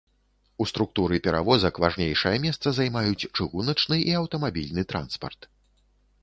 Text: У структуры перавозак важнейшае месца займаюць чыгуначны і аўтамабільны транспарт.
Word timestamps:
У 0.63 0.65
структуры 0.69 1.19
перавозак 1.27 1.77
важнейшае 1.85 2.31
месца 2.45 2.73
займаюць 2.79 3.27
чыгуначны 3.37 3.99
і 4.09 4.17
аўтамабільны 4.23 4.87
транспарт. 4.95 5.41